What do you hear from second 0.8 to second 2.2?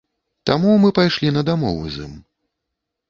мы пайшлі на дамову з ім.